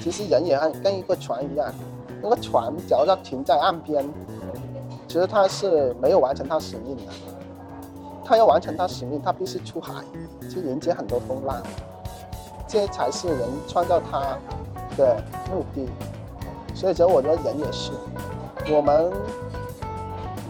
[0.00, 1.72] 其实人也跟跟一个船一样，
[2.22, 4.04] 那个船假如要停在岸边，
[5.06, 7.02] 其实他是没有完成他使命的。
[8.24, 10.02] 他要完成他使命，他必须出海
[10.50, 11.62] 去迎接很多风浪，
[12.66, 14.36] 这才是人创造他
[14.96, 15.88] 的目的。
[16.74, 17.92] 所以说，我觉得人也是，
[18.68, 19.12] 我们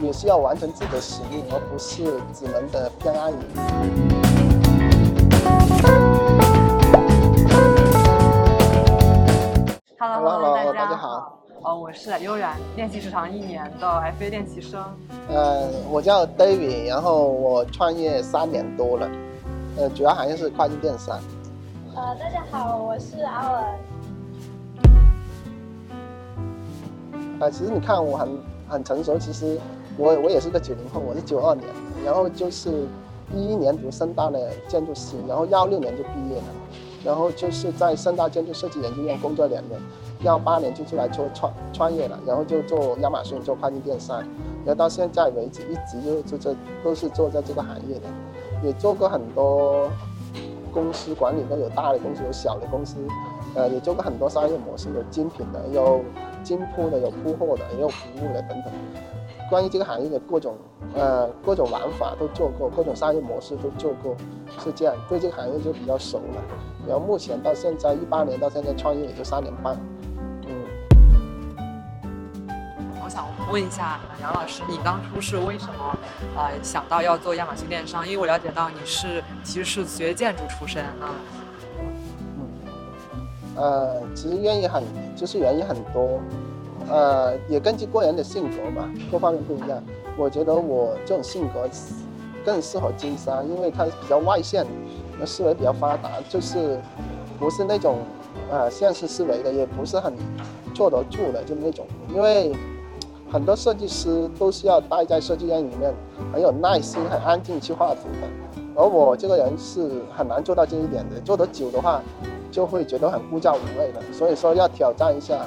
[0.00, 4.15] 也是要完成自己的使命，而不是只能的偏安于。
[11.78, 14.82] 我是悠然，练习时长一年的 FA 练习生。
[15.28, 19.10] 呃，我叫 David，然后我创业三年多了，
[19.76, 21.20] 呃，主要行业是跨境电商。
[21.94, 23.62] 呃，大家好，我是阿文。
[27.40, 28.28] 呃，其实你看我很
[28.66, 29.58] 很成熟，其实
[29.98, 31.68] 我我也是个九零后，我是九二年，
[32.04, 32.86] 然后就是
[33.34, 36.44] 一一年读深大的建筑系，然后幺六年就毕业了，
[37.04, 39.78] 然后就是在深大建筑设计研究院工作两年。
[40.22, 44.18] 幺八年就出来做创创业了，然后就做亚马逊做跨境电商，
[44.64, 48.08] 然后到现在为止一直就就这都是做在这个行业的，
[48.62, 49.90] 也做过很多
[50.72, 52.96] 公司管理过，有大的公司有小的公司，
[53.54, 56.00] 呃，也做过很多商业模式，有精品的，有
[56.42, 58.72] 精铺的，有铺货的，也有服务的等等。
[59.48, 60.56] 关于这个行业的各种
[60.94, 64.16] 呃各种玩法都做过，各种商业模式都做过，
[64.58, 66.42] 是这样，对这个行业就比较熟了。
[66.88, 69.78] 然后目前到现在一八年到现在创业也就三年半。
[73.50, 75.96] 问一下杨老师，你当初是为什么
[76.36, 78.04] 呃想到要做亚马逊电商？
[78.04, 81.14] 因为我了解到你是其实是学建筑出身啊。
[81.78, 81.86] 嗯，
[83.54, 84.82] 呃，其实原因很，
[85.14, 86.20] 就是原因很多，
[86.90, 89.80] 呃，也根据个人的性格嘛，各方面不一样。
[90.16, 91.68] 我觉得我这种性格
[92.44, 94.66] 更适合经商，因为它比较外向，
[95.24, 96.80] 思维比较发达，就是
[97.38, 97.98] 不是那种
[98.50, 100.12] 呃现实思维的，也不是很
[100.74, 102.52] 坐得住的，就那种，因为。
[103.30, 105.92] 很多设计师都是要待在设计院里面，
[106.32, 108.62] 很有耐心、很安静去画图的。
[108.76, 112.00] 而我这个人是很难做到这一点的，做得久的话，
[112.52, 114.00] 就会觉得很枯燥无味的。
[114.12, 115.46] 所以说要挑战一下，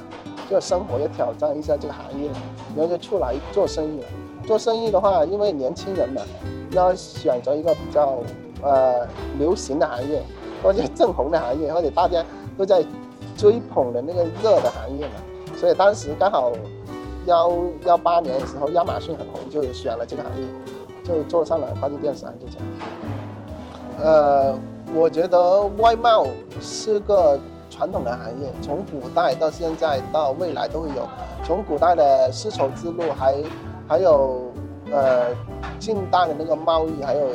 [0.49, 2.29] 这生活要挑战一下这个行业，
[2.75, 4.07] 然后就出来做生意了。
[4.45, 6.21] 做生意的话，因为年轻人嘛，
[6.71, 8.17] 要选择一个比较
[8.61, 9.07] 呃
[9.37, 10.21] 流行的行业，
[10.61, 12.25] 或者正红的行业，或者大家
[12.57, 12.83] 都在
[13.37, 15.13] 追捧的那个热的行业嘛。
[15.55, 16.51] 所以当时刚好。
[17.29, 17.51] 幺
[17.85, 20.47] 幺八年的时候，亚马逊很红，就选了这个行业，
[21.03, 22.67] 就做上了跨境电商，就这样。
[24.01, 24.59] 呃，
[24.95, 26.25] 我觉得外贸
[26.59, 31.07] 是个传统的行业，从古代到现在到未来都会有。
[31.43, 33.35] 从古代的丝绸之路还，
[33.87, 34.51] 还有
[34.91, 35.27] 呃
[35.77, 37.27] 近代的那个贸易，还有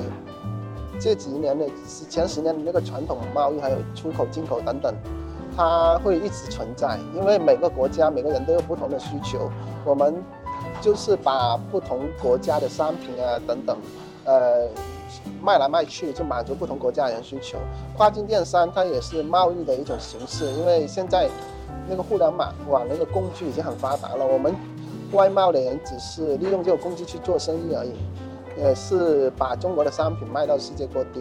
[0.99, 1.65] 这几年的
[2.09, 4.93] 前十年的那个传统贸易，还有出口进口等等。
[5.57, 9.51] 它会一直存在，因为每个国家每个人都有不同的需求，
[9.85, 10.23] 我们
[10.81, 13.77] 就是把不同国家的商品啊等等，
[14.25, 14.69] 呃，
[15.43, 17.59] 卖来卖去就满足不同国家人需求。
[17.97, 21.29] 跨境电商它也是贸易的一种形式，因为现在
[21.89, 24.55] 那个互联网网那个工具已经很发达了，我们
[25.13, 27.93] 外贸的人只是利用这个工具去做生意而已。
[28.57, 31.21] 也是把中国的商品卖到世界各地，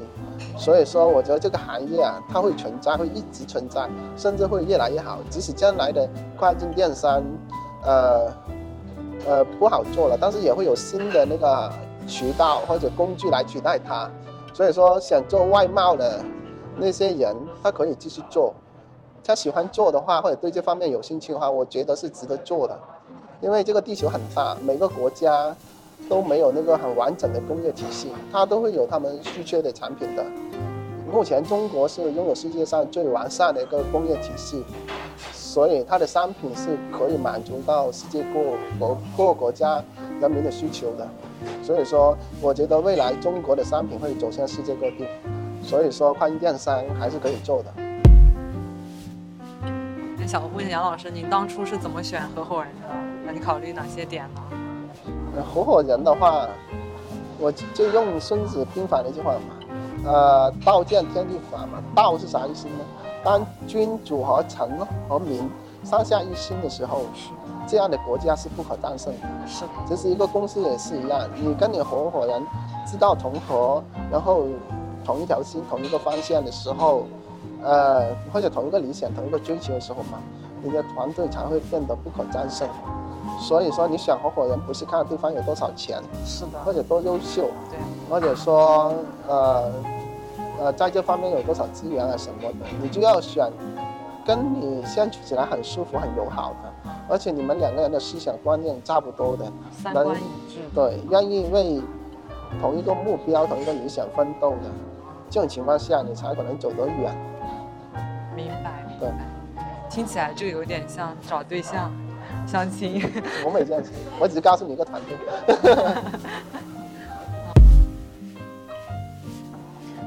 [0.58, 5.20] 所以说我觉得这个行业啊，它会存在，会一直存在，甚至会越来越好。
[5.30, 6.08] 即使将来的
[6.38, 7.24] 跨境电商，
[7.84, 8.32] 呃，
[9.26, 11.72] 呃不好做了，但是也会有新的那个
[12.08, 14.10] 渠道或者工具来取代它。
[14.54, 16.24] 所以说，想做外贸的
[16.78, 18.54] 那些人，他可以继续做。
[19.26, 22.78] 他喜欢做的话，或者对这方面有兴趣的话，我觉得是值得做的。
[23.42, 25.56] 因为这个地球很大，每个国家。
[26.10, 30.26] 都没有那个很完整的工业体系，它都会有他们稀缺的产品的。
[31.12, 34.64] 目前中国是拥有世界上最完善的一个工业体系，
[35.32, 38.42] 所以它的商品是可以满足到世界各
[38.80, 39.84] 国各个国家
[40.20, 41.08] 人民的需求的。
[41.62, 45.06] 所以说，我觉得未来中国的商品会走向世界各地，
[45.62, 47.72] 所以说跨境电商还是可以做的。
[50.26, 52.88] 想问杨老师，您当初是怎么选合伙人的？
[53.24, 54.42] 那你考虑哪些点呢？
[55.42, 56.48] 合伙人的话，
[57.40, 61.82] 我就用《孙子兵法》那句话嘛，呃，道见天地法嘛。
[61.96, 62.86] 道是啥意思呢？
[63.24, 64.70] 当君主和臣
[65.08, 65.50] 和民
[65.84, 67.04] 上下一心的时候，
[67.66, 69.48] 这样的国家是不可战胜的。
[69.48, 72.46] 是，这是一个公司也是一样，你跟你合伙人
[72.86, 73.82] 知道同合，
[74.12, 74.46] 然后
[75.06, 77.06] 同一条心、同一个方向的时候，
[77.64, 80.20] 呃，或者同一个理想、同一个追求的时候嘛，
[80.62, 82.68] 你的团队才会变得不可战胜。
[83.40, 87.80] 所以说，你选合伙人不是看对方有多少钱，是的，或者多优秀，对，
[88.10, 88.94] 或者说，
[89.28, 89.72] 呃，
[90.60, 93.52] 呃，在这方面有多少资源啊什么的，你就要选
[94.26, 101.82] 跟你相处起来很舒服、很友好的，而且你们两个人的思想观念差不多的，三观一致，对，愿意为
[102.62, 104.70] 同一个目标、同一个理想奋斗的，
[105.30, 107.16] 这种情况下你才可能走得远。
[108.36, 109.10] 明白，对，
[109.90, 111.92] 听起来就有点像找对象、
[112.48, 113.02] 相亲。
[113.46, 115.76] 我没这样子，我只是告诉你一个团队。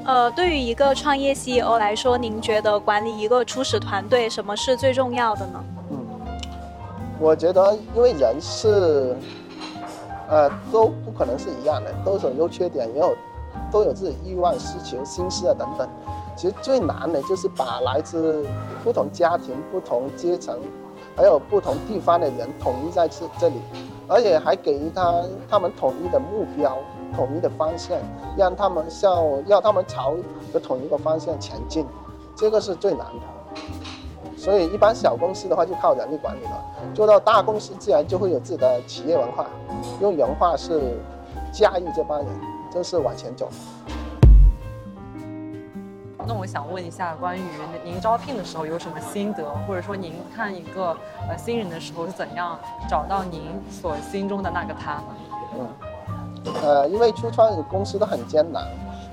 [0.05, 5.65] 呃，对于一个创业 CEO 来说，您觉得管理一个初始团队，什么是最重要的呢？
[5.91, 5.99] 嗯，
[7.19, 9.17] 我觉得，因为人是，
[10.29, 13.17] 呃，都不可能是一样的，都有优缺点，也有
[13.73, 15.89] 都有自己欲望、需求、心思啊等等。
[16.37, 18.47] 其实最难的就是把来自
[18.85, 20.57] 不同家庭、不同阶层，
[21.17, 23.57] 还有不同地方的人统一在这这里，
[24.07, 26.77] 而且还给予他他们统一的目标。
[27.15, 27.97] 统一的方向，
[28.37, 30.17] 让他们向，要他们朝
[30.53, 31.87] 着统一的方向前进，
[32.35, 34.37] 这个是最难的。
[34.37, 39.47] 所以一般小公司的话就靠人力管理了，做到大公司自然就会有自己的企业文化，
[40.01, 40.99] 用人话是
[41.53, 42.29] 驾驭这帮人，
[42.75, 43.49] 就是往前走。
[46.27, 47.43] 那我想问一下，关于
[47.85, 50.97] 您招聘的时候有什么心得，或者说您看一个
[51.29, 52.59] 呃新人的时候是怎样
[52.91, 55.05] 找到您所心中的那个他呢？
[55.55, 55.69] 嗯。
[56.63, 58.65] 呃，因为初创公司都很艰难，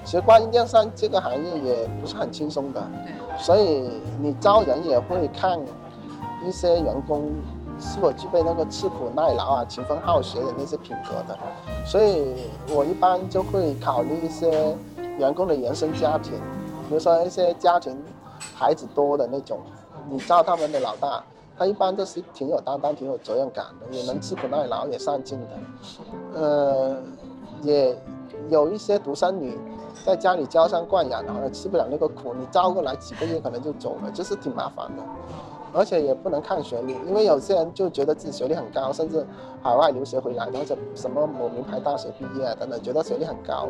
[0.04, 2.82] 其实关于电商这个行业也不是很轻松的，
[3.38, 3.90] 所以
[4.20, 5.60] 你招人也会看
[6.46, 7.32] 一些员工
[7.80, 11.38] 是否具备那个吃苦耐劳啊、勤奋好学的那些品格的，
[11.86, 12.36] 所以
[12.70, 14.76] 我一般就会考虑一些
[15.18, 16.34] 员工的原生家庭，
[16.88, 17.98] 比如说一些家庭
[18.56, 19.60] 孩子多的那种，
[20.10, 21.24] 你招他们的老大。
[21.56, 25.48] 他一般都是挺有担当、挺有责任感的，也能吃苦耐劳、也上进的。
[26.34, 26.98] 呃，
[27.62, 27.96] 也
[28.50, 29.56] 有一些独生女，
[30.04, 35.04] 在家里娇生惯养，然后吃不了那个苦，你招过来几个月可能就走了，就是挺麻烦的。
[35.72, 39.24] 而且也不能看学历，因为有些人就觉得自己学历很高，甚至
[39.62, 43.68] 海外留学回来，或者什么某名牌大学毕业等等，觉得学历很高，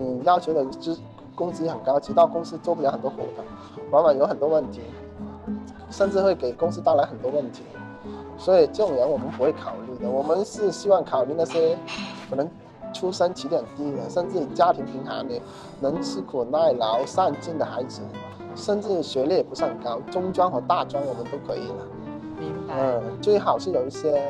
[0.00, 0.92] 嗯，要求的就
[1.34, 3.44] 工资很高，其实到公司做不了很多活的，
[3.90, 4.80] 往往有很多问题。
[5.90, 7.62] 甚至会给公司带来很多问题，
[8.36, 10.10] 所以这种人我们不会考虑的。
[10.10, 11.78] 我们是希望考虑那些
[12.28, 12.48] 可能
[12.92, 15.40] 出身起点低的，甚至家庭贫寒的，
[15.80, 18.00] 能吃苦耐劳、上进的孩子，
[18.56, 21.74] 甚至学历也不是很高，中专和大专我们都可以的。
[22.40, 22.74] 明白。
[22.76, 24.20] 嗯，最好是有一些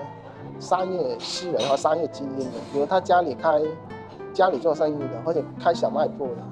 [0.60, 3.62] 商业思维和商业基因的，比如他家里开
[4.34, 6.42] 家里做生意的，或者开小卖部的，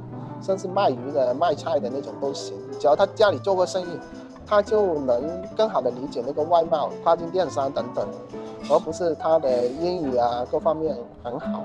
[0.43, 3.99] 甚至卖鱼的、卖菜的那种都行，只要他家里做过生意。
[4.45, 8.07] 他就能更好的理解那个外贸、跨境电商等等，
[8.69, 11.65] 而不是他的英语啊各方面很好。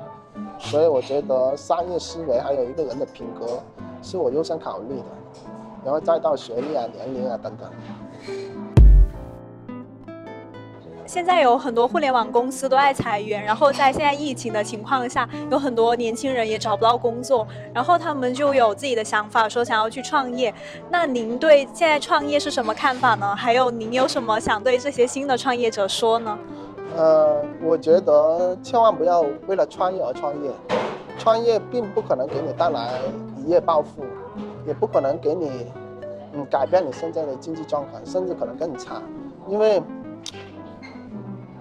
[0.58, 3.60] 所以我觉得商业思维还有一个人的品格
[4.02, 5.06] 是我优先考虑的，
[5.84, 7.70] 然后再到学历啊、年龄啊等等。
[11.08, 20.54] 现在有很多互联网公司都在裁员，然后在现在疫情的情况下，有很多年轻人也找不到工作，然后他们就有自己的想法，说想要去创业。
[20.92, 23.34] 那您对现在创业是什么看法呢？
[23.34, 26.38] 还有您有什么想对这些新的创业者说呢？
[26.98, 30.52] 呃，我觉得千万不要为了创业而创业，
[31.18, 33.00] 创业并不可能给你带来
[33.38, 34.04] 一夜暴富，
[34.68, 35.68] 也不可能给你
[36.34, 39.02] 嗯改变你现在的经济状况，甚至可能更差，
[39.48, 39.82] 因为。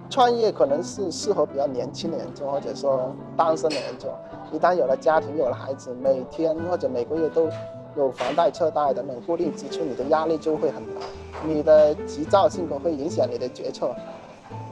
[0.08, 4.10] 创业可能是适合比较年轻的人做，或者说单身的人做。
[4.52, 7.48] 一旦有了家庭，有了孩子，每天或者每个月都
[7.96, 11.00] 有房贷、车贷等等固定支出，你的压力就会很大。
[11.44, 13.94] 你的急躁性格会影响你的决策，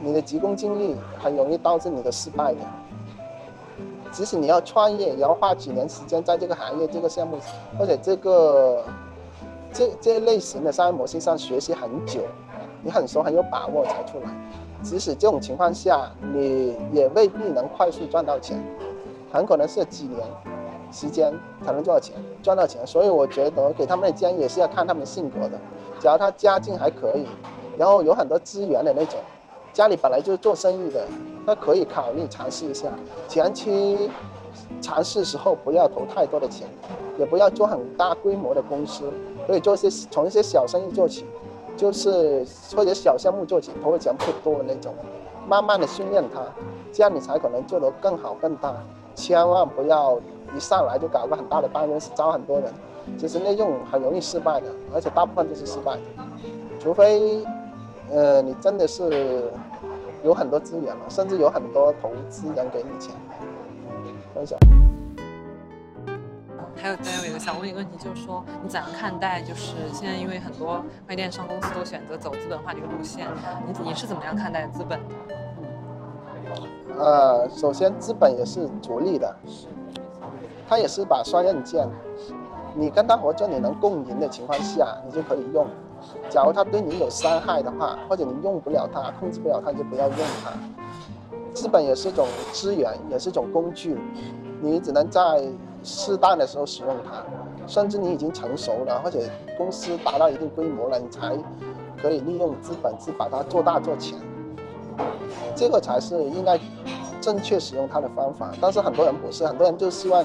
[0.01, 2.59] 你的急功近利很容易导致你的失败的。
[4.11, 7.37] 即使你要创业，也要花几年时间在这个行业、这个项目
[7.77, 8.85] 或者这个
[9.73, 12.21] 这这类型的商业模式上学习很久，
[12.81, 14.29] 你很熟、很有把握才出来。
[14.85, 18.63] 即使这种情况下，你也未必能快速赚到钱，
[19.33, 20.21] 很可能是几年
[20.91, 21.33] 时间
[21.65, 22.15] 才能赚到钱。
[22.43, 25.59] 赚到钱，所以我觉得给他们的建议也是要看他们性格的。
[25.99, 27.25] 只要他家境还可以，
[27.79, 29.19] 然后有很多资源的那种，
[29.73, 31.03] 家里本来就是做生意的，
[31.47, 32.87] 那可以考虑尝试一下。
[33.27, 34.11] 前期
[34.79, 36.67] 尝试时候不要投太多的钱，
[37.17, 39.11] 也不要做很大规模的公司，
[39.47, 41.25] 可以做一些从一些小生意做起。
[41.75, 44.93] 就是或者小项目做起，投的钱不多的那种，
[45.47, 46.41] 慢慢的训练他，
[46.91, 48.73] 这样你才可能做得更好更大。
[49.13, 50.19] 千万不要
[50.55, 52.73] 一上来就搞个很大的办公室，招很多人，
[53.17, 56.01] 其实那种很容易失败的，而且大部分都是失败的。
[56.79, 57.43] 除非，
[58.11, 59.49] 呃，你真的是
[60.23, 63.15] 有很多资源了，甚至有很多投资人给你钱，
[64.33, 64.59] 分享。
[66.85, 73.25] 还有还有一个想问一个问题，就是说你怎样看待，就是现在因为很多快电商公司都选择走资本化这个路线，
[73.65, 75.15] 你你是怎么样看待资本的？
[77.03, 79.35] 呃，首先资本也是逐利的，
[80.69, 81.89] 它也是把双刃剑，
[82.75, 85.65] 你跟他合作，你能共赢的情况下，你就可以用。
[86.29, 90.51] 假如他对你有伤害的话，或者你用不了他，控制不了他，就不要用他。
[91.51, 93.97] 资本也是一种资源，也是一种工具，
[94.61, 95.41] 你只能在
[95.85, 97.23] 适当的时候使用它。
[97.67, 99.19] 甚至你已经成熟了，或者
[99.57, 101.35] 公司达到一定规模了，你才
[101.99, 104.19] 可以利用资本去把它做大做强。
[105.55, 106.59] 这个才是应该
[107.19, 108.51] 正确使用它的方法。
[108.61, 110.23] 但是很多人不是，很多人就希望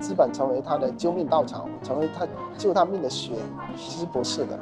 [0.00, 3.32] 资本成为他的救命稻草，成为他救他命的血，
[3.76, 4.58] 其实不是的。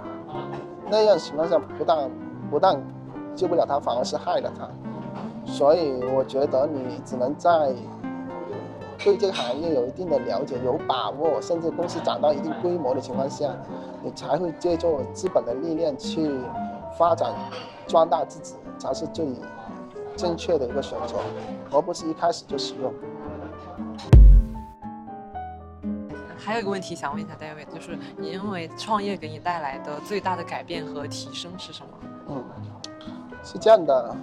[0.91, 2.11] 那样情况下不但
[2.51, 2.83] 不但
[3.37, 4.69] 救不了他，反而是害了他。
[5.45, 7.73] 所以我觉得你只能在
[8.99, 13.55] 对这个行业有一定的了解、有把握，甚至公司涨到一定规模的情况下，
[14.03, 16.41] 你才会借助资本的力量去
[16.99, 17.33] 发展、
[17.87, 19.27] 壮大自己，才是最
[20.17, 21.17] 正确的一个选择，
[21.71, 22.93] 而不是一开始就使用。
[26.39, 31.89] 还有一个问题想问一下 David，就是你认为创业给你带来的最大的改变和提升是什么？
[32.29, 32.45] 嗯，
[33.43, 34.17] 是这样的，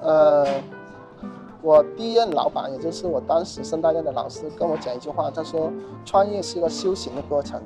[0.00, 0.46] 呃，
[1.62, 5.72] 我第一任老板，也就是我当时升大院的老师跟我讲一句话，他说，
[6.04, 7.62] 创业是一个修行的过程，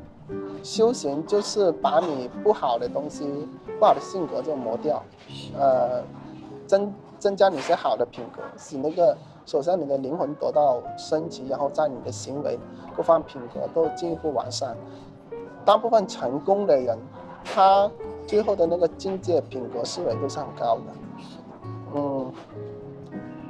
[0.63, 3.49] 修行就是把你不好的东西、
[3.79, 5.03] 不好的性格就磨掉，
[5.59, 6.03] 呃，
[6.67, 9.17] 增增加你一些好的品格，使那个。
[9.47, 12.59] 首先，你的灵魂得到升级，然后在你的行为
[12.97, 14.77] 各方品格都进一步完善。
[15.65, 16.99] 大部分成功的人，
[17.45, 17.89] 他
[18.27, 20.83] 最后的那个境界、品格、思维都是很高的。
[21.95, 22.33] 嗯，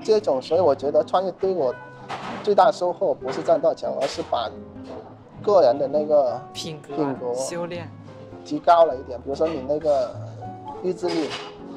[0.07, 1.75] 这种，所以我觉得创业对我
[2.43, 4.49] 最大的收获不是赚多少钱，而是把
[5.43, 7.91] 个人的那个品格、品格修炼
[8.45, 9.21] 提高了一点。
[9.23, 10.15] 比如说你那个
[10.83, 11.29] 意志力、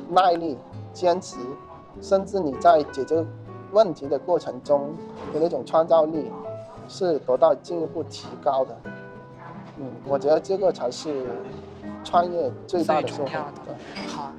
[0.09, 0.57] 耐力、
[0.93, 1.37] 坚持，
[2.01, 3.25] 甚至你在解决。
[3.71, 4.95] 问题的过程中
[5.31, 6.31] 的那种创造力
[6.87, 8.75] 是得到进一步提高的，
[9.77, 11.27] 嗯，我觉得这个才是
[12.03, 13.29] 创业最大的收获。
[14.07, 14.31] 好。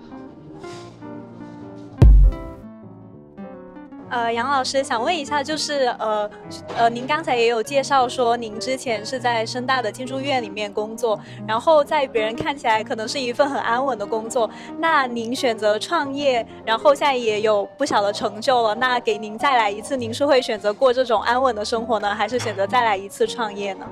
[4.11, 6.29] 呃，杨老师想问一下，就是呃
[6.77, 14.51] 呃，您刚才也有介绍说，您之前是在深大的建筑院里面工作，然后在别人看起来可能是一份很安稳的工作。
[14.79, 18.75] 那您选择创业，然后现在也有不小的成就了。
[18.75, 23.87] 那给您再来一次，您是会选择过这种安稳的生活呢，还是选择再来一次创业呢？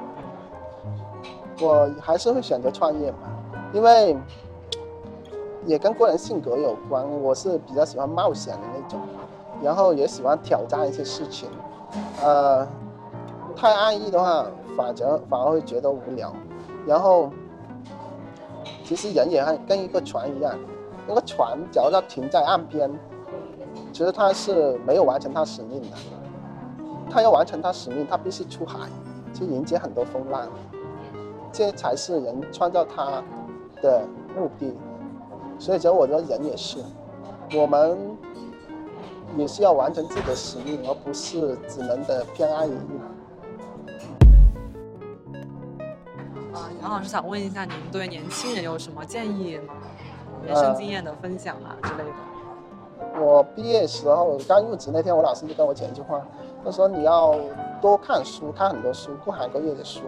[1.60, 3.18] 我还是会选择创业吧，
[3.72, 4.16] 因为
[5.64, 7.08] 也跟个人性格有关。
[7.22, 9.00] 我是比较喜欢冒险的那种。
[9.60, 11.48] 然后也喜欢挑战一些事情，
[12.22, 12.66] 呃，
[13.56, 14.46] 太安逸的话，
[14.76, 16.32] 反而反而会觉得无聊。
[16.86, 17.30] 然后，
[18.84, 20.54] 其实人也跟一个船一样，
[21.08, 22.88] 那个船假如要停在岸边，
[23.92, 25.88] 其实它是没有完成它使命的。
[27.10, 28.88] 它要完成它使命，它必须出海，
[29.34, 30.46] 去迎接很多风浪，
[31.50, 33.22] 这才是人创造它
[33.82, 34.02] 的
[34.36, 34.72] 目的。
[35.58, 36.78] 所以，说我觉得人也是，
[37.54, 38.16] 我们。
[39.36, 43.00] 也是要完成自己的使命，而不是只能的偏安一隅。
[46.52, 49.74] 啊，杨老师想问一下，您对年轻人有什么建议吗？
[50.46, 52.10] 人生经验的分享啊、呃、之类的。
[53.20, 56.20] 我毕业时候刚入职那天，我老师就跟我讲一句话，
[56.64, 57.36] 他说你要
[57.80, 60.02] 多看书，看很多书，各行各业的书。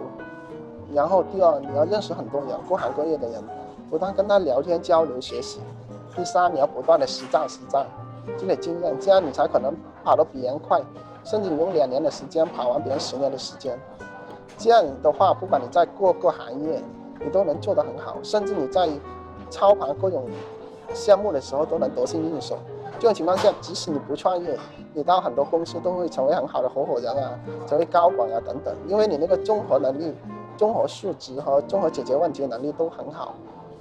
[0.93, 3.41] 然后第二，你要认识很多人，各行各业的人，
[3.89, 5.61] 不断跟他聊天交流学习。
[6.15, 7.85] 第三，你要不断的实战实战。
[8.37, 9.73] 积累经验，这样你才可能
[10.03, 10.81] 跑得比人快，
[11.23, 13.77] 甚至你用两年的时间跑完别人十年的时间。
[14.57, 16.81] 这样的话，不管你在各个行业，
[17.19, 18.87] 你都能做得很好，甚至你在
[19.49, 20.25] 操盘各种
[20.93, 22.57] 项目的时候都能得心应手。
[22.99, 24.57] 这种情况下，即使你不创业，
[24.93, 30.13] 你到很多公司都会成为很好的合伙人啊，成为高管啊等等，因为你那个综合能力、
[30.57, 33.33] 综合素质和综合解决问题的能力都很好。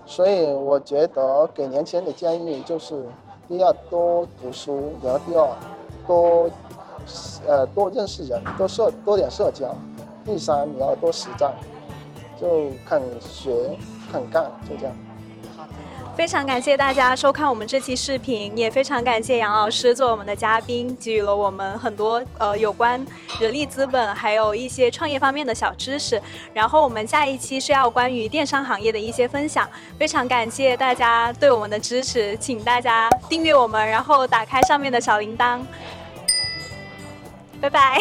[0.07, 3.05] 所以我觉得给年轻人的建议就是。
[3.51, 5.49] 第一要多读书，然后第二
[6.07, 6.49] 多
[7.49, 9.75] 呃多认识人，多社多点社交。
[10.25, 11.53] 第三你要多实战，
[12.41, 13.77] 就肯学
[14.13, 14.95] 肯干，就这样。
[16.17, 23.05] 非常感谢大家收看我们这期视频，也非常感谢杨老师做我们的嘉宾，给予了我们很多呃有关
[23.41, 26.21] 人力资本还有一些创业方面的小知识。
[26.53, 29.67] 然后我们下一期是要关于电商行业的一些分享。
[29.99, 35.61] 非常感谢大家对我们的支持，请大家订阅我们，然后打开上面的小铃铛。
[37.63, 37.99] 拜拜。